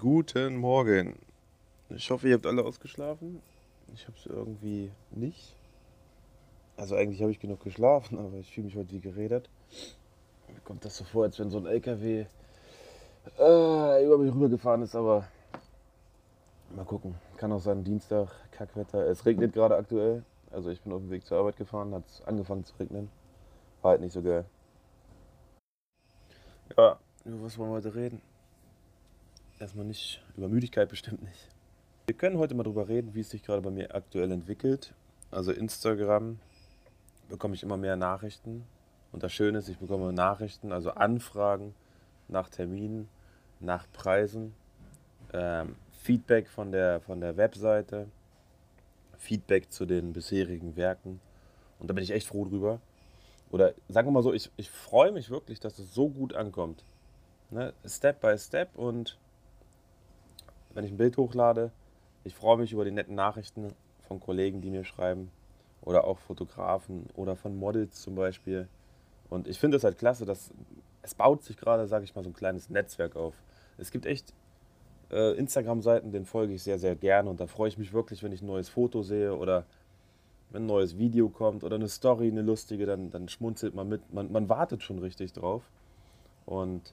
Guten 0.00 0.56
Morgen. 0.56 1.18
Ich 1.90 2.10
hoffe, 2.10 2.26
ihr 2.26 2.36
habt 2.36 2.46
alle 2.46 2.64
ausgeschlafen. 2.64 3.42
Ich 3.92 4.06
habe 4.06 4.16
es 4.16 4.24
irgendwie 4.24 4.90
nicht. 5.10 5.54
Also 6.78 6.94
eigentlich 6.94 7.20
habe 7.20 7.32
ich 7.32 7.38
genug 7.38 7.62
geschlafen, 7.62 8.18
aber 8.18 8.38
ich 8.38 8.50
fühle 8.50 8.68
mich 8.68 8.76
heute 8.76 8.92
wie 8.92 9.00
geredet. 9.00 9.50
Mir 10.48 10.60
kommt 10.64 10.86
das 10.86 10.96
so 10.96 11.04
vor, 11.04 11.24
als 11.24 11.38
wenn 11.38 11.50
so 11.50 11.58
ein 11.58 11.66
LKW 11.66 12.24
äh, 13.38 14.06
über 14.06 14.16
mich 14.16 14.32
rübergefahren 14.32 14.80
ist, 14.80 14.96
aber 14.96 15.28
mal 16.74 16.86
gucken. 16.86 17.16
Kann 17.36 17.52
auch 17.52 17.60
sein, 17.60 17.84
Dienstag, 17.84 18.30
Kackwetter. 18.52 19.06
Es 19.06 19.26
regnet 19.26 19.52
gerade 19.52 19.76
aktuell. 19.76 20.24
Also 20.50 20.70
ich 20.70 20.80
bin 20.80 20.94
auf 20.94 21.02
dem 21.02 21.10
Weg 21.10 21.26
zur 21.26 21.36
Arbeit 21.36 21.58
gefahren, 21.58 21.92
hat 21.92 22.06
es 22.06 22.22
angefangen 22.22 22.64
zu 22.64 22.74
regnen. 22.80 23.10
War 23.82 23.90
halt 23.90 24.00
nicht 24.00 24.14
so 24.14 24.22
geil. 24.22 24.46
Ja, 26.74 26.98
über 27.26 27.42
was 27.42 27.58
wollen 27.58 27.70
wir 27.70 27.76
heute 27.76 27.94
reden? 27.94 28.29
Erstmal 29.60 29.84
nicht, 29.84 30.22
über 30.38 30.48
Müdigkeit 30.48 30.88
bestimmt 30.88 31.22
nicht. 31.22 31.48
Wir 32.06 32.16
können 32.16 32.38
heute 32.38 32.54
mal 32.54 32.62
drüber 32.62 32.88
reden, 32.88 33.14
wie 33.14 33.20
es 33.20 33.28
sich 33.28 33.42
gerade 33.42 33.60
bei 33.60 33.70
mir 33.70 33.94
aktuell 33.94 34.32
entwickelt. 34.32 34.94
Also 35.30 35.52
Instagram 35.52 36.40
bekomme 37.28 37.54
ich 37.54 37.62
immer 37.62 37.76
mehr 37.76 37.96
Nachrichten. 37.96 38.64
Und 39.12 39.22
das 39.22 39.34
Schöne 39.34 39.58
ist, 39.58 39.68
ich 39.68 39.76
bekomme 39.76 40.14
Nachrichten, 40.14 40.72
also 40.72 40.92
Anfragen 40.92 41.74
nach 42.28 42.48
Terminen, 42.48 43.10
nach 43.60 43.84
Preisen, 43.92 44.54
ähm, 45.34 45.76
Feedback 45.92 46.48
von 46.48 46.72
der, 46.72 47.02
von 47.02 47.20
der 47.20 47.36
Webseite, 47.36 48.06
Feedback 49.18 49.70
zu 49.70 49.84
den 49.84 50.14
bisherigen 50.14 50.74
Werken. 50.76 51.20
Und 51.78 51.90
da 51.90 51.92
bin 51.92 52.02
ich 52.02 52.12
echt 52.12 52.28
froh 52.28 52.46
drüber. 52.46 52.80
Oder 53.50 53.74
sagen 53.90 54.08
wir 54.08 54.12
mal 54.12 54.22
so, 54.22 54.32
ich, 54.32 54.50
ich 54.56 54.70
freue 54.70 55.12
mich 55.12 55.28
wirklich, 55.28 55.60
dass 55.60 55.78
es 55.78 55.92
so 55.92 56.08
gut 56.08 56.32
ankommt. 56.32 56.82
Ne? 57.50 57.74
Step 57.84 58.22
by 58.22 58.38
Step 58.38 58.74
und 58.78 59.18
wenn 60.74 60.84
ich 60.84 60.92
ein 60.92 60.96
Bild 60.96 61.16
hochlade, 61.16 61.72
ich 62.24 62.34
freue 62.34 62.58
mich 62.58 62.72
über 62.72 62.84
die 62.84 62.90
netten 62.90 63.14
Nachrichten 63.14 63.74
von 64.06 64.20
Kollegen, 64.20 64.60
die 64.60 64.70
mir 64.70 64.84
schreiben 64.84 65.30
oder 65.82 66.04
auch 66.04 66.18
Fotografen 66.18 67.06
oder 67.14 67.36
von 67.36 67.56
Models 67.56 68.02
zum 68.02 68.14
Beispiel. 68.14 68.68
Und 69.28 69.48
ich 69.48 69.58
finde 69.58 69.76
es 69.76 69.84
halt 69.84 69.98
klasse, 69.98 70.26
dass 70.26 70.52
es 71.02 71.14
baut 71.14 71.42
sich 71.42 71.56
gerade, 71.56 71.86
sage 71.86 72.04
ich 72.04 72.14
mal, 72.14 72.22
so 72.22 72.30
ein 72.30 72.34
kleines 72.34 72.68
Netzwerk 72.68 73.16
auf. 73.16 73.34
Es 73.78 73.90
gibt 73.90 74.04
echt 74.04 74.34
äh, 75.10 75.36
Instagram-Seiten, 75.36 76.12
denen 76.12 76.26
folge 76.26 76.54
ich 76.54 76.62
sehr, 76.62 76.78
sehr 76.78 76.96
gerne 76.96 77.30
und 77.30 77.40
da 77.40 77.46
freue 77.46 77.68
ich 77.68 77.78
mich 77.78 77.92
wirklich, 77.92 78.22
wenn 78.22 78.32
ich 78.32 78.42
ein 78.42 78.46
neues 78.46 78.68
Foto 78.68 79.02
sehe 79.02 79.34
oder 79.34 79.64
wenn 80.50 80.64
ein 80.64 80.66
neues 80.66 80.98
Video 80.98 81.28
kommt 81.28 81.64
oder 81.64 81.76
eine 81.76 81.88
Story, 81.88 82.28
eine 82.28 82.42
lustige, 82.42 82.84
dann, 82.84 83.10
dann 83.10 83.28
schmunzelt 83.28 83.74
man 83.74 83.88
mit. 83.88 84.12
Man, 84.12 84.30
man 84.32 84.48
wartet 84.48 84.82
schon 84.82 84.98
richtig 84.98 85.32
drauf. 85.32 85.62
Und 86.44 86.92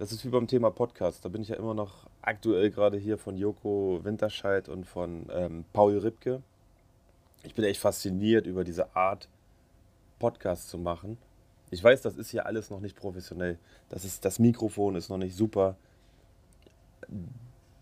das 0.00 0.12
ist 0.12 0.24
wie 0.24 0.30
beim 0.30 0.46
Thema 0.46 0.70
Podcast. 0.70 1.26
Da 1.26 1.28
bin 1.28 1.42
ich 1.42 1.48
ja 1.48 1.56
immer 1.56 1.74
noch 1.74 2.06
aktuell 2.22 2.70
gerade 2.70 2.96
hier 2.96 3.18
von 3.18 3.36
Joko 3.36 4.00
Winterscheid 4.02 4.66
und 4.70 4.86
von 4.86 5.26
ähm, 5.30 5.66
Paul 5.74 5.98
Ripke. 5.98 6.40
Ich 7.42 7.54
bin 7.54 7.66
echt 7.66 7.80
fasziniert 7.80 8.46
über 8.46 8.64
diese 8.64 8.96
Art, 8.96 9.28
Podcast 10.18 10.70
zu 10.70 10.78
machen. 10.78 11.18
Ich 11.70 11.84
weiß, 11.84 12.00
das 12.00 12.16
ist 12.16 12.30
hier 12.30 12.46
alles 12.46 12.70
noch 12.70 12.80
nicht 12.80 12.96
professionell. 12.96 13.58
Das, 13.90 14.06
ist, 14.06 14.24
das 14.24 14.38
Mikrofon 14.38 14.96
ist 14.96 15.10
noch 15.10 15.18
nicht 15.18 15.36
super. 15.36 15.76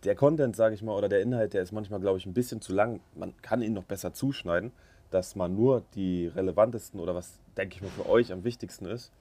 Der 0.02 0.16
Content, 0.16 0.56
sage 0.56 0.74
ich 0.74 0.82
mal, 0.82 0.96
oder 0.96 1.08
der 1.08 1.22
Inhalt, 1.22 1.54
der 1.54 1.62
ist 1.62 1.70
manchmal, 1.70 2.00
glaube 2.00 2.18
ich, 2.18 2.26
ein 2.26 2.34
bisschen 2.34 2.60
zu 2.60 2.72
lang. 2.72 2.98
Man 3.14 3.32
kann 3.42 3.62
ihn 3.62 3.74
noch 3.74 3.84
besser 3.84 4.12
zuschneiden, 4.12 4.72
dass 5.12 5.36
man 5.36 5.54
nur 5.54 5.84
die 5.94 6.26
relevantesten 6.26 6.98
oder 6.98 7.14
was, 7.14 7.38
denke 7.56 7.76
ich 7.76 7.82
mal, 7.82 7.90
für 7.90 8.08
euch 8.08 8.32
am 8.32 8.42
wichtigsten 8.42 8.86
ist, 8.86 9.12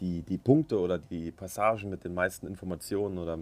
die, 0.00 0.22
die 0.22 0.38
Punkte 0.38 0.78
oder 0.78 0.98
die 0.98 1.30
Passagen 1.30 1.90
mit 1.90 2.04
den 2.04 2.14
meisten 2.14 2.46
Informationen 2.46 3.18
oder 3.18 3.38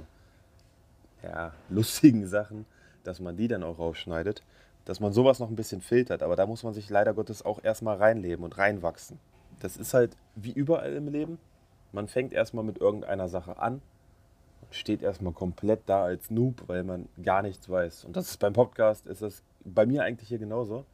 ja, 1.22 1.52
lustigen 1.68 2.26
Sachen, 2.26 2.66
dass 3.04 3.20
man 3.20 3.36
die 3.36 3.48
dann 3.48 3.62
auch 3.62 3.78
rausschneidet, 3.78 4.42
dass 4.84 5.00
man 5.00 5.12
sowas 5.12 5.38
noch 5.38 5.48
ein 5.48 5.56
bisschen 5.56 5.80
filtert. 5.80 6.22
Aber 6.22 6.36
da 6.36 6.46
muss 6.46 6.62
man 6.62 6.74
sich 6.74 6.88
leider 6.90 7.14
Gottes 7.14 7.44
auch 7.44 7.62
erstmal 7.62 7.96
reinleben 7.96 8.44
und 8.44 8.58
reinwachsen. 8.58 9.18
Das 9.60 9.76
ist 9.76 9.94
halt 9.94 10.16
wie 10.34 10.52
überall 10.52 10.92
im 10.94 11.08
Leben. 11.08 11.38
Man 11.92 12.08
fängt 12.08 12.32
erstmal 12.32 12.64
mit 12.64 12.78
irgendeiner 12.78 13.28
Sache 13.28 13.58
an 13.58 13.80
und 14.60 14.74
steht 14.74 15.02
erstmal 15.02 15.32
komplett 15.32 15.80
da 15.86 16.04
als 16.04 16.30
Noob, 16.30 16.64
weil 16.66 16.84
man 16.84 17.08
gar 17.22 17.42
nichts 17.42 17.68
weiß. 17.68 18.04
Und 18.04 18.16
das 18.16 18.30
ist 18.30 18.38
beim 18.38 18.52
Podcast, 18.52 19.06
ist 19.06 19.22
das 19.22 19.42
bei 19.64 19.86
mir 19.86 20.02
eigentlich 20.02 20.28
hier 20.28 20.38
genauso 20.38 20.84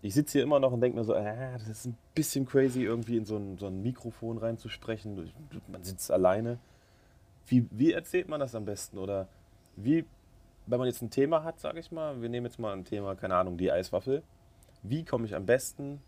ich 0.00 0.14
sitze 0.14 0.34
hier 0.34 0.42
immer 0.42 0.60
noch 0.60 0.72
und 0.72 0.80
denke 0.80 0.98
mir 0.98 1.04
so, 1.04 1.14
äh, 1.14 1.52
das 1.54 1.68
ist 1.68 1.86
ein 1.86 1.96
bisschen 2.14 2.46
crazy, 2.46 2.82
irgendwie 2.82 3.16
in 3.16 3.24
so 3.24 3.36
ein, 3.36 3.58
so 3.58 3.66
ein 3.66 3.82
Mikrofon 3.82 4.38
reinzusprechen. 4.38 5.32
Man 5.66 5.82
sitzt 5.82 6.10
alleine. 6.10 6.58
Wie, 7.46 7.66
wie 7.70 7.92
erzählt 7.92 8.28
man 8.28 8.38
das 8.38 8.54
am 8.54 8.64
besten? 8.64 8.98
Oder 8.98 9.26
wie, 9.76 10.04
wenn 10.66 10.78
man 10.78 10.86
jetzt 10.86 11.02
ein 11.02 11.10
Thema 11.10 11.42
hat, 11.42 11.58
sage 11.58 11.80
ich 11.80 11.90
mal, 11.90 12.20
wir 12.22 12.28
nehmen 12.28 12.46
jetzt 12.46 12.58
mal 12.58 12.72
ein 12.72 12.84
Thema, 12.84 13.16
keine 13.16 13.34
Ahnung, 13.34 13.56
die 13.56 13.72
Eiswaffel. 13.72 14.22
Wie 14.82 15.04
komme 15.04 15.26
ich 15.26 15.34
am 15.34 15.46
besten 15.46 16.00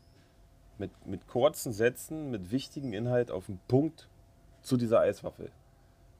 mit, 0.78 0.90
mit 1.06 1.26
kurzen 1.26 1.72
Sätzen, 1.72 2.30
mit 2.30 2.52
wichtigen 2.52 2.92
Inhalt 2.92 3.30
auf 3.32 3.46
den 3.46 3.58
Punkt 3.66 4.08
zu 4.62 4.76
dieser 4.76 5.00
Eiswaffel? 5.00 5.50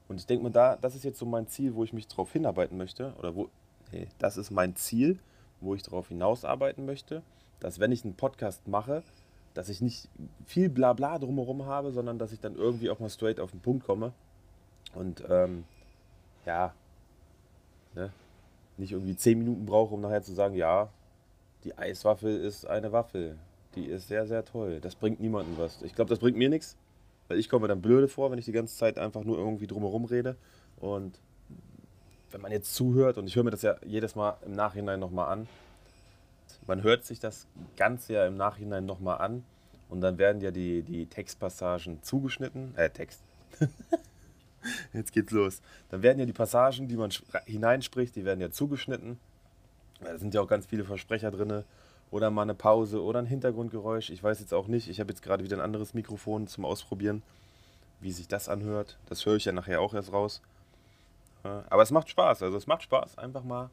Und 0.09 0.19
ich 0.19 0.25
denke 0.25 0.43
mir, 0.43 0.51
da, 0.51 0.75
das 0.75 0.95
ist 0.95 1.05
jetzt 1.05 1.19
so 1.19 1.25
mein 1.25 1.47
Ziel, 1.47 1.73
wo 1.75 1.85
ich 1.85 1.93
mich 1.93 2.09
drauf 2.09 2.33
hinarbeiten 2.33 2.77
möchte. 2.77 3.13
Oder 3.17 3.33
wo, 3.33 3.49
hey, 3.91 4.09
das 4.17 4.35
ist 4.35 4.51
mein 4.51 4.75
Ziel, 4.75 5.19
wo 5.61 5.73
ich 5.73 5.83
darauf 5.83 6.09
hinausarbeiten 6.09 6.85
möchte 6.85 7.23
dass 7.61 7.79
wenn 7.79 7.93
ich 7.93 8.03
einen 8.03 8.15
Podcast 8.15 8.67
mache, 8.67 9.03
dass 9.53 9.69
ich 9.69 9.81
nicht 9.81 10.09
viel 10.45 10.69
Blabla 10.69 11.19
drumherum 11.19 11.65
habe, 11.65 11.91
sondern 11.91 12.19
dass 12.19 12.33
ich 12.33 12.41
dann 12.41 12.55
irgendwie 12.55 12.89
auch 12.89 12.99
mal 12.99 13.09
straight 13.09 13.39
auf 13.39 13.51
den 13.51 13.61
Punkt 13.61 13.85
komme. 13.85 14.11
Und 14.93 15.23
ähm, 15.29 15.63
ja, 16.45 16.73
ne, 17.95 18.11
nicht 18.77 18.91
irgendwie 18.91 19.15
zehn 19.15 19.37
Minuten 19.37 19.65
brauche, 19.65 19.93
um 19.93 20.01
nachher 20.01 20.23
zu 20.23 20.33
sagen, 20.33 20.55
ja, 20.55 20.89
die 21.63 21.77
Eiswaffel 21.77 22.35
ist 22.37 22.65
eine 22.65 22.91
Waffel. 22.91 23.37
Die 23.75 23.85
ist 23.85 24.07
sehr, 24.07 24.25
sehr 24.25 24.43
toll. 24.43 24.79
Das 24.81 24.95
bringt 24.95 25.21
niemandem 25.21 25.57
was. 25.57 25.81
Ich 25.81 25.95
glaube, 25.95 26.09
das 26.09 26.19
bringt 26.19 26.37
mir 26.37 26.49
nichts, 26.49 26.75
weil 27.27 27.37
ich 27.37 27.47
komme 27.47 27.67
dann 27.67 27.81
blöde 27.81 28.07
vor, 28.07 28.31
wenn 28.31 28.39
ich 28.39 28.45
die 28.45 28.51
ganze 28.51 28.75
Zeit 28.75 28.97
einfach 28.97 29.23
nur 29.23 29.37
irgendwie 29.37 29.67
drumherum 29.67 30.05
rede. 30.05 30.35
Und 30.77 31.19
wenn 32.31 32.41
man 32.41 32.51
jetzt 32.51 32.73
zuhört, 32.73 33.17
und 33.17 33.27
ich 33.27 33.35
höre 33.35 33.43
mir 33.43 33.51
das 33.51 33.61
ja 33.61 33.75
jedes 33.85 34.15
Mal 34.15 34.37
im 34.45 34.53
Nachhinein 34.53 34.99
nochmal 34.99 35.29
an, 35.29 35.47
man 36.67 36.83
hört 36.83 37.05
sich 37.05 37.19
das 37.19 37.47
Ganze 37.77 38.13
ja 38.13 38.27
im 38.27 38.35
Nachhinein 38.35 38.85
nochmal 38.85 39.19
an 39.19 39.43
und 39.89 40.01
dann 40.01 40.17
werden 40.17 40.41
ja 40.41 40.51
die, 40.51 40.83
die 40.83 41.05
Textpassagen 41.05 42.01
zugeschnitten. 42.01 42.73
Äh, 42.77 42.89
Text. 42.89 43.21
Jetzt 44.93 45.11
geht's 45.11 45.31
los. 45.31 45.61
Dann 45.89 46.01
werden 46.01 46.19
ja 46.19 46.25
die 46.25 46.33
Passagen, 46.33 46.87
die 46.87 46.95
man 46.95 47.11
hineinspricht, 47.45 48.15
die 48.15 48.23
werden 48.23 48.39
ja 48.39 48.51
zugeschnitten. 48.51 49.19
Da 49.99 50.17
sind 50.17 50.33
ja 50.33 50.41
auch 50.41 50.47
ganz 50.47 50.65
viele 50.65 50.85
Versprecher 50.85 51.29
drin. 51.31 51.63
Oder 52.09 52.29
mal 52.29 52.43
eine 52.43 52.55
Pause 52.55 53.01
oder 53.01 53.19
ein 53.19 53.25
Hintergrundgeräusch. 53.25 54.09
Ich 54.09 54.23
weiß 54.23 54.39
jetzt 54.39 54.53
auch 54.53 54.67
nicht. 54.67 54.89
Ich 54.89 54.99
habe 54.99 55.09
jetzt 55.09 55.21
gerade 55.21 55.43
wieder 55.43 55.57
ein 55.57 55.61
anderes 55.61 55.93
Mikrofon 55.93 56.47
zum 56.47 56.65
Ausprobieren, 56.65 57.21
wie 57.99 58.11
sich 58.11 58.27
das 58.27 58.49
anhört. 58.49 58.97
Das 59.07 59.25
höre 59.25 59.35
ich 59.35 59.45
ja 59.45 59.51
nachher 59.51 59.81
auch 59.81 59.93
erst 59.93 60.11
raus. 60.11 60.41
Aber 61.43 61.81
es 61.81 61.91
macht 61.91 62.09
Spaß. 62.09 62.43
Also 62.43 62.57
es 62.57 62.67
macht 62.67 62.83
Spaß, 62.83 63.17
einfach 63.17 63.43
mal 63.43 63.69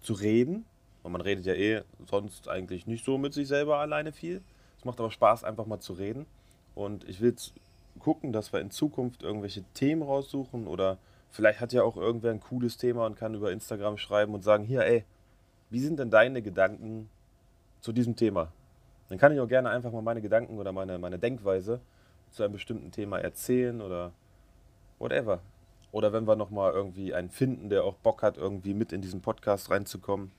zu 0.00 0.12
reden 0.12 0.64
und 1.02 1.12
man 1.12 1.20
redet 1.20 1.46
ja 1.46 1.54
eh 1.54 1.82
sonst 2.08 2.48
eigentlich 2.48 2.86
nicht 2.86 3.04
so 3.04 3.18
mit 3.18 3.34
sich 3.34 3.48
selber 3.48 3.78
alleine 3.78 4.12
viel. 4.12 4.42
Es 4.78 4.84
macht 4.84 5.00
aber 5.00 5.10
Spaß, 5.10 5.44
einfach 5.44 5.66
mal 5.66 5.80
zu 5.80 5.92
reden. 5.92 6.26
Und 6.74 7.08
ich 7.08 7.20
will 7.20 7.34
gucken, 7.98 8.32
dass 8.32 8.52
wir 8.52 8.60
in 8.60 8.70
Zukunft 8.70 9.22
irgendwelche 9.22 9.62
Themen 9.74 10.02
raussuchen 10.02 10.66
oder 10.66 10.98
vielleicht 11.30 11.60
hat 11.60 11.72
ja 11.72 11.82
auch 11.82 11.96
irgendwer 11.96 12.30
ein 12.30 12.40
cooles 12.40 12.76
Thema 12.76 13.06
und 13.06 13.16
kann 13.16 13.34
über 13.34 13.52
Instagram 13.52 13.98
schreiben 13.98 14.34
und 14.34 14.42
sagen, 14.42 14.64
hier, 14.64 14.84
ey, 14.84 15.04
wie 15.70 15.80
sind 15.80 15.98
denn 15.98 16.10
deine 16.10 16.42
Gedanken 16.42 17.08
zu 17.80 17.92
diesem 17.92 18.16
Thema? 18.16 18.52
Dann 19.08 19.18
kann 19.18 19.32
ich 19.32 19.40
auch 19.40 19.48
gerne 19.48 19.70
einfach 19.70 19.92
mal 19.92 20.02
meine 20.02 20.22
Gedanken 20.22 20.58
oder 20.58 20.72
meine, 20.72 20.98
meine 20.98 21.18
Denkweise 21.18 21.80
zu 22.30 22.42
einem 22.42 22.54
bestimmten 22.54 22.90
Thema 22.90 23.18
erzählen 23.18 23.80
oder 23.80 24.12
whatever. 24.98 25.40
Oder 25.90 26.12
wenn 26.12 26.26
wir 26.26 26.36
nochmal 26.36 26.72
irgendwie 26.72 27.12
einen 27.12 27.28
finden, 27.28 27.68
der 27.68 27.84
auch 27.84 27.94
Bock 27.96 28.22
hat, 28.22 28.38
irgendwie 28.38 28.72
mit 28.72 28.92
in 28.92 29.02
diesen 29.02 29.20
Podcast 29.20 29.70
reinzukommen, 29.70 30.32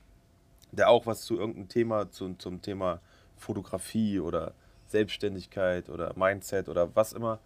der 0.76 0.90
auch 0.90 1.06
was 1.06 1.22
zu 1.22 1.38
irgendeinem 1.38 1.68
Thema, 1.68 2.10
zu, 2.10 2.34
zum 2.34 2.62
Thema 2.62 3.00
Fotografie 3.36 4.20
oder 4.20 4.54
Selbstständigkeit 4.86 5.88
oder 5.88 6.12
Mindset 6.16 6.68
oder 6.68 6.94
was 6.94 7.12
immer, 7.12 7.40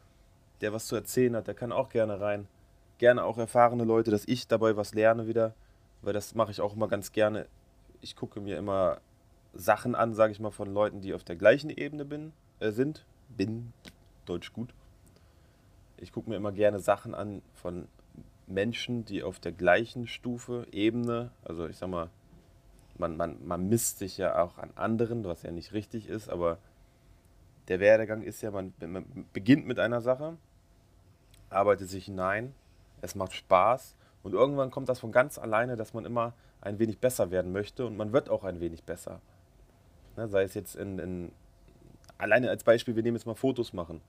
der 0.60 0.72
was 0.72 0.86
zu 0.86 0.96
erzählen 0.96 1.36
hat, 1.36 1.46
der 1.46 1.54
kann 1.54 1.72
auch 1.72 1.88
gerne 1.88 2.20
rein. 2.20 2.46
Gerne 2.98 3.24
auch 3.24 3.38
erfahrene 3.38 3.84
Leute, 3.84 4.10
dass 4.10 4.26
ich 4.26 4.48
dabei 4.48 4.76
was 4.76 4.92
lerne 4.92 5.28
wieder, 5.28 5.54
weil 6.02 6.12
das 6.12 6.34
mache 6.34 6.50
ich 6.50 6.60
auch 6.60 6.74
immer 6.74 6.88
ganz 6.88 7.12
gerne. 7.12 7.46
Ich 8.00 8.16
gucke 8.16 8.40
mir 8.40 8.58
immer 8.58 9.00
Sachen 9.54 9.94
an, 9.94 10.14
sage 10.14 10.32
ich 10.32 10.40
mal, 10.40 10.50
von 10.50 10.72
Leuten, 10.72 11.00
die 11.00 11.14
auf 11.14 11.24
der 11.24 11.36
gleichen 11.36 11.70
Ebene 11.70 12.04
bin, 12.04 12.32
äh, 12.60 12.70
sind. 12.70 13.04
Bin, 13.28 13.72
Deutsch 14.26 14.52
gut. 14.52 14.74
Ich 15.96 16.12
gucke 16.12 16.30
mir 16.30 16.36
immer 16.36 16.52
gerne 16.52 16.80
Sachen 16.80 17.14
an 17.14 17.42
von 17.54 17.88
Menschen, 18.46 19.04
die 19.04 19.22
auf 19.22 19.38
der 19.38 19.52
gleichen 19.52 20.06
Stufe, 20.06 20.66
Ebene, 20.72 21.30
also 21.44 21.66
ich 21.66 21.76
sag 21.76 21.90
mal, 21.90 22.10
man, 22.98 23.16
man, 23.16 23.46
man 23.46 23.68
misst 23.68 23.98
sich 23.98 24.18
ja 24.18 24.42
auch 24.42 24.58
an 24.58 24.70
anderen, 24.74 25.24
was 25.24 25.42
ja 25.42 25.50
nicht 25.50 25.72
richtig 25.72 26.08
ist, 26.08 26.28
aber 26.28 26.58
der 27.68 27.80
Werdegang 27.80 28.22
ist 28.22 28.42
ja, 28.42 28.50
man, 28.50 28.72
man 28.80 29.26
beginnt 29.32 29.66
mit 29.66 29.78
einer 29.78 30.00
Sache, 30.00 30.36
arbeitet 31.50 31.88
sich 31.88 32.06
hinein 32.06 32.54
es 33.00 33.14
macht 33.14 33.32
Spaß 33.32 33.96
und 34.22 34.34
irgendwann 34.34 34.70
kommt 34.70 34.88
das 34.88 35.00
von 35.00 35.12
ganz 35.12 35.38
alleine, 35.38 35.76
dass 35.76 35.94
man 35.94 36.04
immer 36.04 36.34
ein 36.60 36.78
wenig 36.78 36.98
besser 36.98 37.30
werden 37.30 37.52
möchte 37.52 37.86
und 37.86 37.96
man 37.96 38.12
wird 38.12 38.28
auch 38.28 38.44
ein 38.44 38.60
wenig 38.60 38.84
besser. 38.84 39.20
Ne, 40.16 40.28
sei 40.28 40.42
es 40.42 40.54
jetzt 40.54 40.74
in, 40.74 40.98
in, 40.98 41.32
alleine 42.18 42.50
als 42.50 42.64
Beispiel, 42.64 42.96
wir 42.96 43.02
nehmen 43.02 43.16
jetzt 43.16 43.26
mal 43.26 43.34
Fotos 43.34 43.72
machen. 43.72 44.00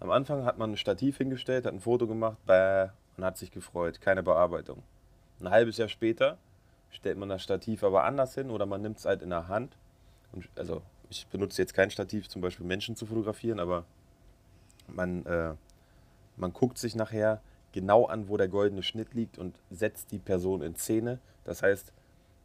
Am 0.00 0.10
Anfang 0.10 0.44
hat 0.44 0.58
man 0.58 0.72
ein 0.72 0.76
Stativ 0.76 1.16
hingestellt, 1.16 1.64
hat 1.64 1.72
ein 1.72 1.80
Foto 1.80 2.06
gemacht, 2.06 2.36
bäh, 2.46 2.88
und 3.16 3.24
hat 3.24 3.38
sich 3.38 3.50
gefreut, 3.50 4.00
keine 4.02 4.22
Bearbeitung. 4.22 4.82
Ein 5.40 5.50
halbes 5.50 5.78
Jahr 5.78 5.88
später 5.88 6.36
stellt 6.90 7.18
man 7.18 7.28
das 7.28 7.42
Stativ 7.42 7.82
aber 7.82 8.04
anders 8.04 8.34
hin 8.34 8.50
oder 8.50 8.66
man 8.66 8.82
nimmt 8.82 8.98
es 8.98 9.04
halt 9.04 9.22
in 9.22 9.30
der 9.30 9.48
Hand. 9.48 9.76
Und, 10.32 10.48
also 10.56 10.82
ich 11.08 11.26
benutze 11.28 11.62
jetzt 11.62 11.74
kein 11.74 11.90
Stativ, 11.90 12.28
zum 12.28 12.42
Beispiel 12.42 12.66
Menschen 12.66 12.96
zu 12.96 13.06
fotografieren, 13.06 13.60
aber 13.60 13.84
man, 14.88 15.24
äh, 15.26 15.54
man 16.36 16.52
guckt 16.52 16.78
sich 16.78 16.94
nachher 16.94 17.40
genau 17.72 18.06
an, 18.06 18.28
wo 18.28 18.36
der 18.36 18.48
goldene 18.48 18.82
Schnitt 18.82 19.14
liegt 19.14 19.38
und 19.38 19.54
setzt 19.70 20.12
die 20.12 20.18
Person 20.18 20.62
in 20.62 20.76
Szene. 20.76 21.18
Das 21.44 21.62
heißt, 21.62 21.92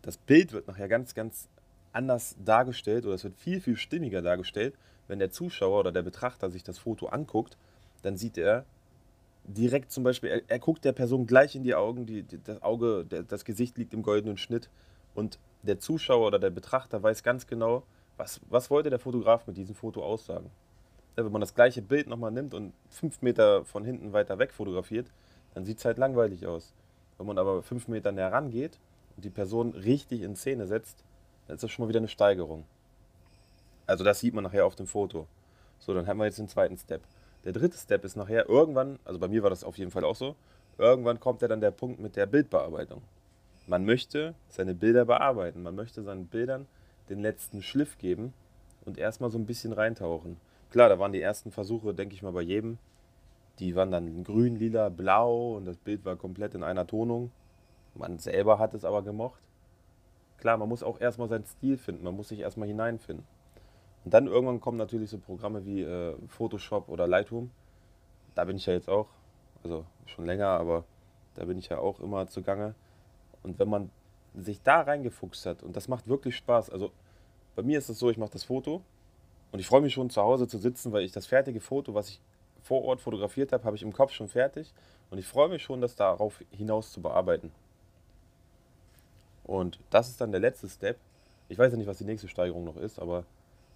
das 0.01 0.17
Bild 0.17 0.51
wird 0.51 0.67
nachher 0.67 0.87
ganz, 0.87 1.13
ganz 1.15 1.47
anders 1.93 2.35
dargestellt 2.43 3.05
oder 3.05 3.15
es 3.15 3.23
wird 3.23 3.37
viel, 3.37 3.61
viel 3.61 3.77
stimmiger 3.77 4.21
dargestellt. 4.21 4.75
Wenn 5.07 5.19
der 5.19 5.31
Zuschauer 5.31 5.79
oder 5.79 5.91
der 5.91 6.03
Betrachter 6.03 6.49
sich 6.49 6.63
das 6.63 6.79
Foto 6.79 7.07
anguckt, 7.07 7.57
dann 8.01 8.17
sieht 8.17 8.37
er 8.37 8.65
direkt 9.43 9.91
zum 9.91 10.03
Beispiel, 10.03 10.29
er, 10.29 10.41
er 10.47 10.59
guckt 10.59 10.85
der 10.85 10.93
Person 10.93 11.25
gleich 11.25 11.55
in 11.55 11.63
die 11.63 11.75
Augen, 11.75 12.05
die, 12.05 12.23
die 12.23 12.41
das 12.41 12.61
Auge, 12.61 13.05
der, 13.05 13.23
das 13.23 13.45
Gesicht 13.45 13.77
liegt 13.77 13.93
im 13.93 14.03
goldenen 14.03 14.37
Schnitt 14.37 14.69
und 15.13 15.39
der 15.63 15.79
Zuschauer 15.79 16.27
oder 16.27 16.39
der 16.39 16.49
Betrachter 16.49 17.01
weiß 17.01 17.23
ganz 17.23 17.47
genau, 17.47 17.83
was, 18.17 18.39
was 18.49 18.69
wollte 18.69 18.89
der 18.89 18.99
Fotograf 18.99 19.47
mit 19.47 19.57
diesem 19.57 19.75
Foto 19.75 20.03
aussagen. 20.03 20.49
Wenn 21.15 21.31
man 21.31 21.41
das 21.41 21.55
gleiche 21.55 21.81
Bild 21.81 22.07
nochmal 22.07 22.31
nimmt 22.31 22.53
und 22.53 22.73
fünf 22.89 23.21
Meter 23.21 23.65
von 23.65 23.83
hinten 23.83 24.13
weiter 24.13 24.39
weg 24.39 24.53
fotografiert, 24.53 25.07
dann 25.53 25.65
sieht 25.65 25.79
es 25.79 25.85
halt 25.85 25.97
langweilig 25.97 26.47
aus. 26.47 26.73
Wenn 27.17 27.27
man 27.27 27.37
aber 27.37 27.61
fünf 27.61 27.87
Meter 27.87 28.11
näher 28.11 28.31
rangeht 28.31 28.79
und 29.15 29.25
die 29.25 29.29
Person 29.29 29.73
richtig 29.73 30.21
in 30.21 30.35
Szene 30.35 30.67
setzt, 30.67 31.03
dann 31.47 31.55
ist 31.55 31.63
das 31.63 31.71
schon 31.71 31.83
mal 31.83 31.89
wieder 31.89 31.99
eine 31.99 32.07
Steigerung. 32.07 32.63
Also 33.85 34.03
das 34.03 34.19
sieht 34.19 34.33
man 34.33 34.43
nachher 34.43 34.65
auf 34.65 34.75
dem 34.75 34.87
Foto. 34.87 35.27
So, 35.79 35.93
dann 35.93 36.07
haben 36.07 36.17
wir 36.17 36.25
jetzt 36.25 36.39
den 36.39 36.47
zweiten 36.47 36.77
Step. 36.77 37.01
Der 37.43 37.53
dritte 37.53 37.77
Step 37.77 38.05
ist 38.05 38.15
nachher 38.15 38.47
irgendwann, 38.47 38.99
also 39.03 39.19
bei 39.19 39.27
mir 39.27 39.41
war 39.41 39.49
das 39.49 39.63
auf 39.63 39.77
jeden 39.77 39.91
Fall 39.91 40.03
auch 40.03 40.15
so, 40.15 40.35
irgendwann 40.77 41.19
kommt 41.19 41.41
ja 41.41 41.47
dann 41.47 41.61
der 41.61 41.71
Punkt 41.71 41.99
mit 41.99 42.15
der 42.15 42.27
Bildbearbeitung. 42.27 43.01
Man 43.67 43.85
möchte 43.85 44.35
seine 44.49 44.75
Bilder 44.75 45.05
bearbeiten, 45.05 45.63
man 45.63 45.75
möchte 45.75 46.03
seinen 46.03 46.27
Bildern 46.27 46.67
den 47.09 47.19
letzten 47.19 47.61
Schliff 47.61 47.97
geben 47.97 48.33
und 48.85 48.97
erstmal 48.97 49.29
so 49.29 49.37
ein 49.37 49.45
bisschen 49.45 49.73
reintauchen. 49.73 50.37
Klar, 50.69 50.89
da 50.89 50.99
waren 50.99 51.13
die 51.13 51.21
ersten 51.21 51.51
Versuche, 51.51 51.93
denke 51.93 52.15
ich 52.15 52.23
mal, 52.23 52.31
bei 52.31 52.41
jedem. 52.41 52.77
Die 53.59 53.75
waren 53.75 53.91
dann 53.91 54.23
grün, 54.23 54.55
lila, 54.57 54.89
blau 54.89 55.57
und 55.57 55.65
das 55.65 55.77
Bild 55.77 56.05
war 56.05 56.15
komplett 56.15 56.55
in 56.55 56.63
einer 56.63 56.87
Tonung. 56.87 57.31
Man 57.95 58.19
selber 58.19 58.57
hat 58.59 58.73
es 58.73 58.85
aber 58.85 59.01
gemocht. 59.01 59.41
Klar, 60.37 60.57
man 60.57 60.69
muss 60.69 60.81
auch 60.81 60.99
erstmal 60.99 61.27
seinen 61.27 61.45
Stil 61.45 61.77
finden, 61.77 62.03
man 62.03 62.15
muss 62.15 62.29
sich 62.29 62.39
erstmal 62.39 62.67
hineinfinden. 62.67 63.25
Und 64.03 64.13
dann 64.13 64.27
irgendwann 64.27 64.59
kommen 64.59 64.77
natürlich 64.77 65.09
so 65.09 65.17
Programme 65.17 65.65
wie 65.65 65.81
äh, 65.81 66.15
Photoshop 66.27 66.89
oder 66.89 67.07
Lightroom. 67.07 67.51
Da 68.35 68.45
bin 68.45 68.57
ich 68.57 68.65
ja 68.65 68.73
jetzt 68.73 68.89
auch, 68.89 69.07
also 69.63 69.85
schon 70.05 70.25
länger, 70.25 70.47
aber 70.47 70.85
da 71.35 71.45
bin 71.45 71.57
ich 71.57 71.69
ja 71.69 71.77
auch 71.77 71.99
immer 71.99 72.27
zugange. 72.27 72.73
Und 73.43 73.59
wenn 73.59 73.69
man 73.69 73.91
sich 74.33 74.61
da 74.63 74.81
reingefuchst 74.81 75.45
hat, 75.45 75.63
und 75.63 75.75
das 75.75 75.87
macht 75.87 76.07
wirklich 76.07 76.35
Spaß, 76.35 76.69
also 76.69 76.91
bei 77.55 77.63
mir 77.63 77.77
ist 77.77 77.89
es 77.89 77.99
so, 77.99 78.09
ich 78.09 78.17
mache 78.17 78.31
das 78.31 78.43
Foto 78.43 78.81
und 79.51 79.59
ich 79.59 79.67
freue 79.67 79.81
mich 79.81 79.93
schon 79.93 80.09
zu 80.09 80.21
Hause 80.21 80.47
zu 80.47 80.57
sitzen, 80.57 80.91
weil 80.93 81.03
ich 81.03 81.11
das 81.11 81.25
fertige 81.25 81.59
Foto, 81.59 81.93
was 81.93 82.09
ich 82.09 82.21
vor 82.63 82.83
Ort 82.83 83.01
fotografiert 83.01 83.51
habe, 83.51 83.63
habe 83.65 83.75
ich 83.75 83.83
im 83.83 83.93
Kopf 83.93 84.11
schon 84.13 84.29
fertig 84.29 84.73
und 85.09 85.17
ich 85.17 85.27
freue 85.27 85.49
mich 85.49 85.61
schon, 85.61 85.81
das 85.81 85.95
darauf 85.95 86.41
hinaus 86.51 86.91
zu 86.91 87.01
bearbeiten. 87.01 87.51
Und 89.43 89.79
das 89.89 90.09
ist 90.09 90.21
dann 90.21 90.31
der 90.31 90.39
letzte 90.39 90.69
Step. 90.69 90.97
Ich 91.49 91.57
weiß 91.57 91.73
ja 91.73 91.77
nicht, 91.77 91.87
was 91.87 91.97
die 91.97 92.05
nächste 92.05 92.27
Steigerung 92.27 92.63
noch 92.63 92.77
ist, 92.77 92.99
aber 92.99 93.25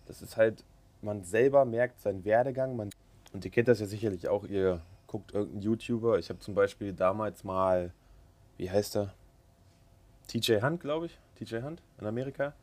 das 0.05 0.21
ist 0.21 0.37
halt, 0.37 0.63
man 1.01 1.23
selber 1.23 1.65
merkt 1.65 1.99
seinen 1.99 2.25
Werdegang. 2.25 2.75
Man, 2.75 2.89
und 3.33 3.45
ihr 3.45 3.51
kennt 3.51 3.67
das 3.67 3.79
ja 3.79 3.85
sicherlich 3.85 4.27
auch, 4.27 4.45
ihr 4.45 4.81
guckt 5.07 5.33
irgendeinen 5.33 5.61
YouTuber. 5.61 6.19
Ich 6.19 6.29
habe 6.29 6.39
zum 6.39 6.55
Beispiel 6.55 6.93
damals 6.93 7.43
mal, 7.43 7.93
wie 8.57 8.69
heißt 8.69 8.97
er? 8.97 9.13
TJ 10.27 10.61
Hunt, 10.61 10.81
glaube 10.81 11.07
ich. 11.07 11.19
TJ 11.35 11.61
Hunt 11.61 11.81
in 11.99 12.07
Amerika. 12.07 12.53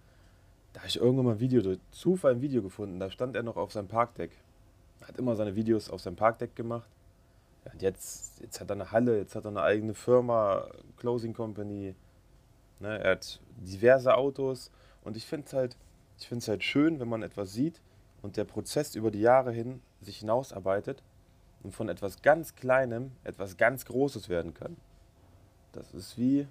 Da 0.72 0.80
habe 0.80 0.88
ich 0.88 0.96
irgendwann 0.96 1.26
mal 1.26 1.32
ein 1.32 1.40
Video, 1.40 1.60
durch 1.60 1.78
Zufall 1.90 2.32
ein 2.32 2.40
Video 2.40 2.62
gefunden. 2.62 2.98
Da 2.98 3.10
stand 3.10 3.36
er 3.36 3.42
noch 3.42 3.56
auf 3.56 3.72
seinem 3.72 3.88
Parkdeck. 3.88 4.32
Hat 5.06 5.18
immer 5.18 5.36
seine 5.36 5.54
Videos 5.54 5.90
auf 5.90 6.00
seinem 6.00 6.16
Parkdeck 6.16 6.56
gemacht. 6.56 6.88
Ja, 7.64 7.72
und 7.72 7.82
jetzt, 7.82 8.40
jetzt 8.40 8.60
hat 8.60 8.70
er 8.70 8.74
eine 8.74 8.90
Halle, 8.90 9.18
jetzt 9.18 9.34
hat 9.34 9.44
er 9.44 9.50
eine 9.50 9.62
eigene 9.62 9.94
Firma, 9.94 10.68
Closing 10.96 11.34
Company. 11.34 11.94
Ne, 12.80 12.98
er 12.98 13.12
hat 13.12 13.40
diverse 13.56 14.14
Autos. 14.14 14.70
Und 15.04 15.16
ich 15.16 15.26
finde 15.26 15.46
es 15.46 15.52
halt, 15.52 15.76
ich 16.22 16.28
finde 16.28 16.42
es 16.42 16.48
halt 16.48 16.62
schön, 16.62 17.00
wenn 17.00 17.08
man 17.08 17.22
etwas 17.22 17.52
sieht 17.52 17.80
und 18.22 18.36
der 18.36 18.44
Prozess 18.44 18.94
über 18.94 19.10
die 19.10 19.20
Jahre 19.20 19.52
hin 19.52 19.80
sich 20.00 20.18
hinausarbeitet 20.18 21.02
und 21.62 21.74
von 21.74 21.88
etwas 21.88 22.22
ganz 22.22 22.54
Kleinem 22.54 23.10
etwas 23.24 23.56
ganz 23.56 23.84
Großes 23.84 24.28
werden 24.28 24.54
kann. 24.54 24.76
Das 25.72 25.92
ist 25.94 26.16
wie, 26.16 26.46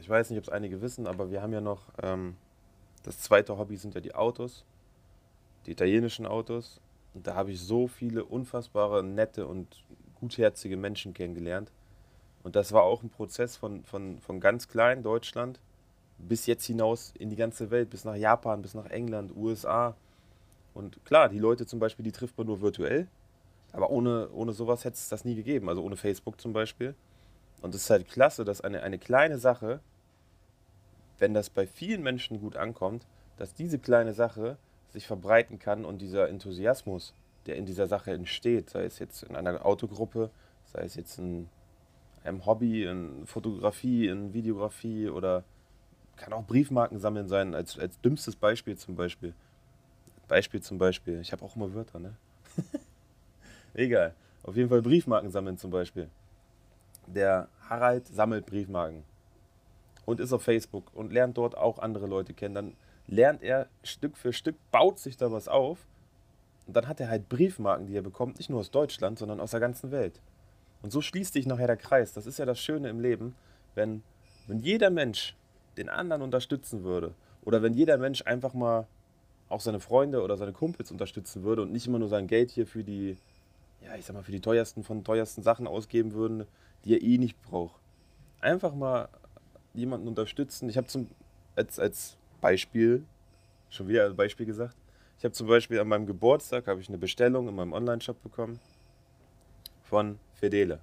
ich 0.00 0.08
weiß 0.08 0.30
nicht, 0.30 0.38
ob 0.38 0.44
es 0.44 0.50
einige 0.50 0.80
wissen, 0.80 1.06
aber 1.06 1.30
wir 1.30 1.42
haben 1.42 1.52
ja 1.52 1.60
noch, 1.60 1.82
ähm, 2.02 2.36
das 3.04 3.20
zweite 3.20 3.56
Hobby 3.56 3.76
sind 3.76 3.94
ja 3.94 4.00
die 4.00 4.14
Autos, 4.14 4.64
die 5.66 5.70
italienischen 5.70 6.26
Autos. 6.26 6.80
Und 7.14 7.28
da 7.28 7.36
habe 7.36 7.52
ich 7.52 7.60
so 7.60 7.86
viele 7.86 8.24
unfassbare, 8.24 9.04
nette 9.04 9.46
und 9.46 9.84
gutherzige 10.18 10.76
Menschen 10.76 11.14
kennengelernt. 11.14 11.70
Und 12.42 12.56
das 12.56 12.72
war 12.72 12.82
auch 12.82 13.04
ein 13.04 13.10
Prozess 13.10 13.56
von, 13.56 13.84
von, 13.84 14.18
von 14.18 14.40
ganz 14.40 14.66
klein, 14.66 15.04
Deutschland, 15.04 15.60
bis 16.18 16.46
jetzt 16.46 16.64
hinaus 16.64 17.12
in 17.18 17.30
die 17.30 17.36
ganze 17.36 17.70
Welt, 17.70 17.90
bis 17.90 18.04
nach 18.04 18.16
Japan, 18.16 18.62
bis 18.62 18.74
nach 18.74 18.86
England, 18.86 19.34
USA. 19.36 19.96
Und 20.72 21.04
klar, 21.04 21.28
die 21.28 21.38
Leute 21.38 21.66
zum 21.66 21.78
Beispiel, 21.78 22.04
die 22.04 22.12
trifft 22.12 22.36
man 22.38 22.46
nur 22.46 22.60
virtuell, 22.60 23.06
aber 23.72 23.90
ohne, 23.90 24.30
ohne 24.30 24.52
sowas 24.52 24.84
hätte 24.84 24.94
es 24.94 25.08
das 25.08 25.24
nie 25.24 25.34
gegeben, 25.34 25.68
also 25.68 25.82
ohne 25.82 25.96
Facebook 25.96 26.40
zum 26.40 26.52
Beispiel. 26.52 26.94
Und 27.62 27.74
es 27.74 27.82
ist 27.82 27.90
halt 27.90 28.08
klasse, 28.08 28.44
dass 28.44 28.60
eine, 28.60 28.82
eine 28.82 28.98
kleine 28.98 29.38
Sache, 29.38 29.80
wenn 31.18 31.34
das 31.34 31.50
bei 31.50 31.66
vielen 31.66 32.02
Menschen 32.02 32.40
gut 32.40 32.56
ankommt, 32.56 33.06
dass 33.36 33.54
diese 33.54 33.78
kleine 33.78 34.12
Sache 34.12 34.56
sich 34.90 35.06
verbreiten 35.06 35.58
kann 35.58 35.84
und 35.84 35.98
dieser 35.98 36.28
Enthusiasmus, 36.28 37.14
der 37.46 37.56
in 37.56 37.66
dieser 37.66 37.88
Sache 37.88 38.12
entsteht, 38.12 38.70
sei 38.70 38.84
es 38.84 38.98
jetzt 38.98 39.24
in 39.24 39.36
einer 39.36 39.64
Autogruppe, 39.66 40.30
sei 40.66 40.82
es 40.82 40.94
jetzt 40.94 41.18
in 41.18 41.48
einem 42.22 42.46
Hobby, 42.46 42.84
in 42.84 43.26
Fotografie, 43.26 44.08
in 44.08 44.32
Videografie 44.32 45.08
oder 45.08 45.44
kann 46.16 46.32
auch 46.32 46.44
Briefmarken 46.44 46.98
sammeln 46.98 47.28
sein, 47.28 47.54
als, 47.54 47.78
als 47.78 48.00
dümmstes 48.00 48.36
Beispiel 48.36 48.76
zum 48.76 48.94
Beispiel. 48.94 49.34
Beispiel 50.28 50.62
zum 50.62 50.78
Beispiel. 50.78 51.20
Ich 51.20 51.32
habe 51.32 51.44
auch 51.44 51.56
immer 51.56 51.72
Wörter, 51.74 51.98
ne? 51.98 52.14
Egal. 53.74 54.14
Auf 54.42 54.56
jeden 54.56 54.68
Fall 54.68 54.82
Briefmarken 54.82 55.30
sammeln 55.30 55.58
zum 55.58 55.70
Beispiel. 55.70 56.08
Der 57.06 57.48
Harald 57.68 58.06
sammelt 58.06 58.46
Briefmarken 58.46 59.04
und 60.04 60.20
ist 60.20 60.32
auf 60.32 60.42
Facebook 60.42 60.94
und 60.94 61.12
lernt 61.12 61.36
dort 61.36 61.56
auch 61.56 61.78
andere 61.78 62.06
Leute 62.06 62.34
kennen. 62.34 62.54
Dann 62.54 62.76
lernt 63.06 63.42
er 63.42 63.68
Stück 63.82 64.16
für 64.16 64.32
Stück, 64.32 64.56
baut 64.70 64.98
sich 64.98 65.16
da 65.16 65.30
was 65.32 65.48
auf 65.48 65.86
und 66.66 66.76
dann 66.76 66.88
hat 66.88 67.00
er 67.00 67.08
halt 67.08 67.28
Briefmarken, 67.28 67.86
die 67.86 67.96
er 67.96 68.02
bekommt, 68.02 68.38
nicht 68.38 68.50
nur 68.50 68.60
aus 68.60 68.70
Deutschland, 68.70 69.18
sondern 69.18 69.40
aus 69.40 69.50
der 69.50 69.60
ganzen 69.60 69.90
Welt. 69.90 70.20
Und 70.82 70.90
so 70.90 71.00
schließt 71.00 71.32
sich 71.32 71.46
nachher 71.46 71.66
der 71.66 71.76
Kreis. 71.76 72.12
Das 72.12 72.26
ist 72.26 72.38
ja 72.38 72.44
das 72.44 72.60
Schöne 72.60 72.88
im 72.88 73.00
Leben, 73.00 73.34
wenn, 73.74 74.02
wenn 74.46 74.58
jeder 74.58 74.90
Mensch 74.90 75.34
den 75.76 75.88
anderen 75.88 76.22
unterstützen 76.22 76.84
würde 76.84 77.14
oder 77.44 77.62
wenn 77.62 77.74
jeder 77.74 77.98
Mensch 77.98 78.22
einfach 78.22 78.54
mal 78.54 78.86
auch 79.48 79.60
seine 79.60 79.80
Freunde 79.80 80.22
oder 80.22 80.36
seine 80.36 80.52
Kumpels 80.52 80.90
unterstützen 80.90 81.42
würde 81.42 81.62
und 81.62 81.72
nicht 81.72 81.86
immer 81.86 81.98
nur 81.98 82.08
sein 82.08 82.26
Geld 82.26 82.50
hier 82.50 82.66
für 82.66 82.82
die, 82.82 83.16
ja, 83.82 83.94
ich 83.96 84.04
sag 84.04 84.14
mal, 84.14 84.22
für 84.22 84.32
die 84.32 84.40
teuersten 84.40 84.82
von 84.82 85.04
teuersten 85.04 85.42
Sachen 85.42 85.66
ausgeben 85.66 86.12
würden, 86.12 86.46
die 86.84 86.94
er 86.94 87.02
eh 87.02 87.18
nicht 87.18 87.40
braucht. 87.42 87.80
Einfach 88.40 88.74
mal 88.74 89.08
jemanden 89.74 90.08
unterstützen. 90.08 90.68
Ich 90.68 90.76
habe 90.76 90.86
zum 90.86 91.08
als, 91.56 91.78
als 91.78 92.16
Beispiel, 92.40 93.04
schon 93.70 93.88
wieder 93.88 94.04
als 94.04 94.16
Beispiel 94.16 94.46
gesagt, 94.46 94.76
ich 95.18 95.24
habe 95.24 95.32
zum 95.32 95.46
Beispiel 95.46 95.78
an 95.78 95.88
meinem 95.88 96.06
Geburtstag 96.06 96.66
habe 96.66 96.80
ich 96.80 96.88
eine 96.88 96.98
Bestellung 96.98 97.48
in 97.48 97.54
meinem 97.54 97.72
Online-Shop 97.72 98.22
bekommen 98.22 98.58
von 99.84 100.18
Fedele. 100.34 100.80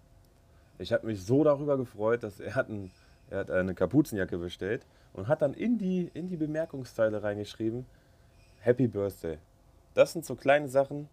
Ich 0.79 0.93
habe 0.93 1.05
mich 1.05 1.21
so 1.23 1.43
darüber 1.43 1.77
gefreut, 1.77 2.23
dass 2.23 2.39
er 2.39 2.55
hat 2.55 2.69
einen 2.69 2.91
er 3.31 3.39
hat 3.39 3.49
eine 3.49 3.73
Kapuzenjacke 3.73 4.37
bestellt 4.37 4.85
und 5.13 5.27
hat 5.27 5.41
dann 5.41 5.53
in 5.53 5.77
die, 5.77 6.11
in 6.13 6.27
die 6.27 6.37
Bemerkungsteile 6.37 7.23
reingeschrieben, 7.23 7.85
Happy 8.59 8.87
Birthday. 8.87 9.37
Das 9.93 10.13
sind 10.13 10.25
so 10.25 10.35
kleine 10.35 10.67
Sachen, 10.67 11.09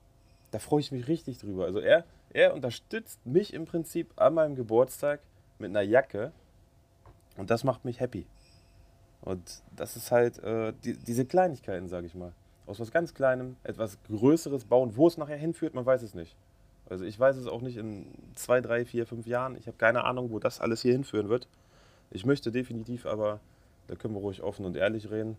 da 0.51 0.59
freue 0.59 0.81
ich 0.81 0.93
mich 0.93 1.09
richtig 1.09 1.39
drüber. 1.39 1.65
Also 1.65 1.79
er, 1.79 2.05
er 2.31 2.55
unterstützt 2.55 3.25
mich 3.25 3.55
im 3.55 3.65
Prinzip 3.65 4.13
an 4.17 4.35
meinem 4.35 4.57
Geburtstag 4.57 5.21
mit 5.59 5.71
einer 5.71 5.83
Jacke 5.83 6.33
und 7.37 7.51
das 7.51 7.63
macht 7.65 7.85
mich 7.85 8.01
happy. 8.01 8.27
Und 9.21 9.63
das 9.75 9.97
ist 9.97 10.11
halt 10.11 10.43
äh, 10.43 10.73
die, 10.85 10.95
diese 10.95 11.25
Kleinigkeiten, 11.25 11.89
sage 11.89 12.07
ich 12.07 12.15
mal. 12.15 12.33
Aus 12.67 12.81
was 12.81 12.91
ganz 12.91 13.15
Kleinem 13.15 13.57
etwas 13.63 13.99
Größeres 14.09 14.65
bauen. 14.65 14.97
Wo 14.97 15.07
es 15.07 15.17
nachher 15.17 15.37
hinführt, 15.37 15.75
man 15.75 15.87
weiß 15.87 16.03
es 16.03 16.15
nicht. 16.15 16.37
Also 16.89 17.05
ich 17.05 17.19
weiß 17.19 17.37
es 17.37 17.47
auch 17.47 17.61
nicht 17.61 17.77
in 17.77 18.07
zwei, 18.35 18.61
drei, 18.61 18.85
vier, 18.85 19.07
fünf 19.07 19.27
Jahren. 19.27 19.57
Ich 19.57 19.67
habe 19.67 19.77
keine 19.77 20.05
Ahnung, 20.05 20.31
wo 20.31 20.39
das 20.39 20.61
alles 20.61 20.83
hier 20.83 20.93
hinführen 20.93 21.29
wird. 21.29 21.49
Ich 22.11 22.25
möchte 22.25 22.50
definitiv 22.50 23.07
aber, 23.07 23.41
da 23.87 23.95
können 23.95 24.15
wir 24.15 24.21
ruhig 24.21 24.43
offen 24.43 24.65
und 24.65 24.77
ehrlich 24.77 25.11
reden, 25.11 25.37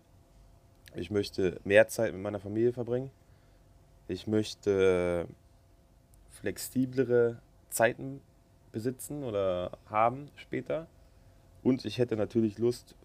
ich 0.94 1.10
möchte 1.10 1.60
mehr 1.64 1.88
Zeit 1.88 2.12
mit 2.12 2.22
meiner 2.22 2.40
Familie 2.40 2.72
verbringen. 2.72 3.10
Ich 4.08 4.26
möchte 4.26 5.26
flexiblere 6.30 7.40
Zeiten 7.68 8.20
besitzen 8.72 9.22
oder 9.22 9.72
haben 9.86 10.30
später. 10.34 10.86
Und 11.62 11.84
ich 11.84 11.98
hätte 11.98 12.16
natürlich 12.16 12.58
Lust, 12.58 12.96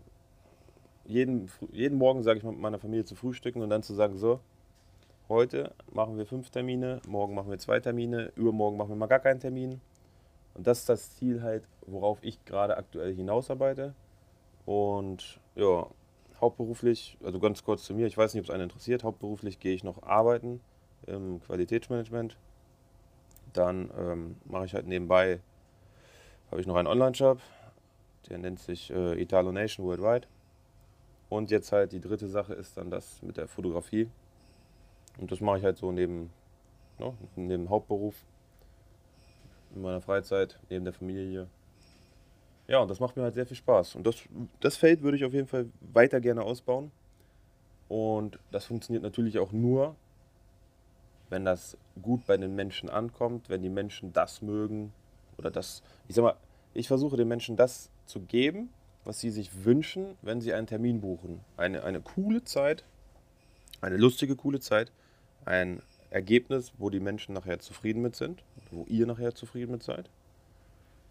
jeden, 1.06 1.52
jeden 1.72 1.98
Morgen, 1.98 2.24
sage 2.24 2.40
ich 2.40 2.44
mal, 2.44 2.52
mit 2.52 2.62
meiner 2.62 2.80
Familie 2.80 3.06
zu 3.06 3.16
frühstücken 3.16 3.62
und 3.62 3.70
dann 3.70 3.84
zu 3.84 3.94
sagen, 3.94 4.18
so, 4.18 4.40
heute 5.30 5.74
machen 5.92 6.18
wir 6.18 6.26
fünf 6.26 6.50
Termine, 6.50 7.02
morgen 7.08 7.36
machen 7.36 7.52
wir 7.52 7.60
zwei 7.60 7.80
Termine, 7.80 8.32
übermorgen 8.36 8.78
machen 8.78 8.90
wir 8.90 8.96
mal 8.96 9.08
gar 9.08 9.20
keinen 9.20 9.40
Termin. 9.40 9.82
Und 10.54 10.66
das 10.66 10.80
ist 10.80 10.90
das 10.90 11.16
Ziel 11.18 11.44
halt, 11.44 11.68
worauf 11.88 12.20
ich 12.22 12.44
gerade 12.46 12.78
aktuell 12.78 13.14
hinausarbeite. 13.14 13.94
Und 14.66 15.40
ja, 15.56 15.88
hauptberuflich, 16.42 17.18
also 17.24 17.40
ganz 17.40 17.64
kurz 17.64 17.84
zu 17.84 17.94
mir, 17.94 18.08
ich 18.08 18.18
weiß 18.18 18.34
nicht, 18.34 18.42
ob 18.42 18.50
es 18.50 18.54
einen 18.54 18.64
interessiert, 18.64 19.04
hauptberuflich 19.04 19.60
gehe 19.60 19.74
ich 19.74 19.84
noch 19.84 20.04
arbeiten 20.04 20.62
im 21.08 21.42
Qualitätsmanagement. 21.42 22.38
Dann 23.54 23.92
ähm, 23.98 24.36
mache 24.46 24.66
ich 24.66 24.74
halt 24.74 24.88
nebenbei, 24.88 25.40
habe 26.52 26.62
ich 26.62 26.68
noch 26.68 26.76
einen 26.76 26.88
Online-Shop, 26.88 27.40
der 28.30 28.38
nennt 28.38 28.60
sich 28.60 28.92
äh, 28.92 29.22
Italo 29.22 29.52
Nation 29.52 29.86
Worldwide. 29.86 30.28
Und 31.30 31.52
jetzt 31.52 31.72
halt 31.72 31.92
die 31.92 32.02
dritte 32.02 32.28
Sache 32.28 32.54
ist 32.54 32.78
dann 32.78 32.92
das 32.92 33.22
mit 33.22 33.38
der 33.38 33.48
Fotografie. 33.48 34.10
Und 35.18 35.32
das 35.32 35.42
mache 35.42 35.60
ich 35.60 35.64
halt 35.64 35.78
so 35.78 35.92
neben, 35.92 36.30
ne, 37.00 37.14
neben 37.36 37.70
Hauptberuf, 37.70 38.16
in 39.74 39.82
meiner 39.82 40.02
Freizeit, 40.02 40.60
neben 40.70 40.86
der 40.86 40.94
Familie. 40.94 41.48
Ja, 42.68 42.80
und 42.80 42.90
das 42.90 43.00
macht 43.00 43.16
mir 43.16 43.24
halt 43.24 43.36
sehr 43.36 43.46
viel 43.46 43.58
Spaß. 43.58 43.96
Und 43.96 44.08
das, 44.08 44.16
das 44.60 44.78
Feld 44.78 45.02
würde 45.02 45.18
ich 45.18 45.26
auf 45.26 45.34
jeden 45.34 45.48
Fall 45.48 45.68
weiter 45.94 46.20
gerne 46.20 46.42
ausbauen. 46.42 46.92
Und 47.88 48.40
das 48.52 48.66
funktioniert 48.66 49.04
natürlich 49.04 49.38
auch 49.38 49.52
nur, 49.52 49.96
wenn 51.30 51.46
das 51.46 51.78
gut 52.02 52.26
bei 52.26 52.38
den 52.38 52.56
Menschen 52.56 52.90
ankommt, 52.90 53.50
wenn 53.50 53.62
die 53.62 53.70
Menschen 53.70 54.14
das 54.14 54.42
mögen 54.42 54.94
oder 55.38 55.52
das, 55.52 55.84
ich 56.08 56.16
sag 56.16 56.24
mal, 56.24 56.36
ich 56.74 56.88
versuche 56.88 57.18
den 57.18 57.28
Menschen 57.28 57.56
das 57.56 57.90
zu 58.06 58.22
geben, 58.22 58.70
was 59.04 59.20
sie 59.20 59.30
sich 59.30 59.64
wünschen, 59.64 60.18
wenn 60.22 60.42
sie 60.42 60.54
einen 60.54 60.68
Termin 60.68 61.02
buchen. 61.02 61.42
Eine, 61.58 61.84
eine 61.84 62.02
coole 62.02 62.44
Zeit, 62.44 62.84
eine 63.82 63.98
lustige, 63.98 64.36
coole 64.36 64.60
Zeit, 64.60 64.92
ein 65.46 65.82
Ergebnis, 66.10 66.74
wo 66.78 66.90
die 66.90 67.00
Menschen 67.00 67.34
nachher 67.34 67.60
zufrieden 67.60 68.02
mit 68.02 68.16
sind, 68.16 68.44
wo 68.72 68.86
ihr 68.88 69.06
nachher 69.06 69.36
zufrieden 69.36 69.72
mit 69.72 69.84
seid. 69.84 70.10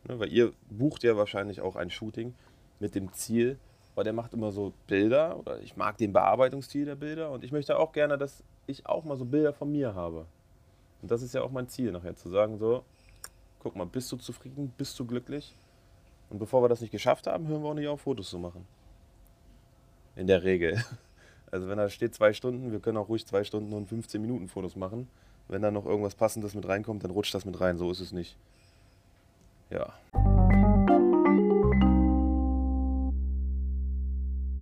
Ne, 0.08 0.18
weil 0.18 0.32
ihr 0.32 0.52
bucht 0.70 1.02
ja 1.02 1.16
wahrscheinlich 1.16 1.60
auch 1.60 1.76
ein 1.76 1.90
Shooting 1.90 2.34
mit 2.78 2.94
dem 2.94 3.12
Ziel, 3.12 3.58
weil 3.94 4.04
der 4.04 4.12
macht 4.12 4.34
immer 4.34 4.52
so 4.52 4.72
Bilder 4.86 5.38
oder 5.38 5.60
ich 5.60 5.76
mag 5.76 5.96
den 5.98 6.12
Bearbeitungsstil 6.12 6.84
der 6.84 6.96
Bilder 6.96 7.30
und 7.30 7.44
ich 7.44 7.52
möchte 7.52 7.78
auch 7.78 7.92
gerne, 7.92 8.18
dass 8.18 8.42
ich 8.66 8.86
auch 8.86 9.04
mal 9.04 9.16
so 9.16 9.24
Bilder 9.24 9.52
von 9.52 9.70
mir 9.70 9.94
habe. 9.94 10.26
Und 11.02 11.10
das 11.10 11.22
ist 11.22 11.34
ja 11.34 11.42
auch 11.42 11.50
mein 11.50 11.68
Ziel 11.68 11.92
nachher, 11.92 12.16
zu 12.16 12.28
sagen 12.28 12.58
so, 12.58 12.84
guck 13.60 13.76
mal, 13.76 13.86
bist 13.86 14.10
du 14.12 14.16
zufrieden, 14.16 14.72
bist 14.76 14.98
du 14.98 15.06
glücklich? 15.06 15.54
Und 16.30 16.38
bevor 16.38 16.62
wir 16.62 16.68
das 16.68 16.80
nicht 16.80 16.90
geschafft 16.90 17.26
haben, 17.26 17.46
hören 17.46 17.62
wir 17.62 17.70
auch 17.70 17.74
nicht 17.74 17.88
auf, 17.88 18.00
Fotos 18.00 18.30
zu 18.30 18.38
machen. 18.38 18.66
In 20.16 20.26
der 20.26 20.42
Regel. 20.44 20.82
Also 21.50 21.68
wenn 21.68 21.78
da 21.78 21.88
steht 21.88 22.12
zwei 22.16 22.32
Stunden, 22.32 22.72
wir 22.72 22.80
können 22.80 22.96
auch 22.96 23.08
ruhig 23.08 23.24
zwei 23.28 23.44
Stunden 23.44 23.72
und 23.74 23.86
15 23.86 24.20
Minuten 24.20 24.48
Fotos 24.48 24.74
machen. 24.74 25.06
Wenn 25.46 25.62
da 25.62 25.70
noch 25.70 25.86
irgendwas 25.86 26.16
Passendes 26.16 26.52
mit 26.56 26.66
reinkommt, 26.66 27.04
dann 27.04 27.12
rutscht 27.12 27.32
das 27.32 27.44
mit 27.44 27.60
rein. 27.60 27.78
So 27.78 27.92
ist 27.92 28.00
es 28.00 28.10
nicht. 28.10 28.36
Ja. 29.74 30.33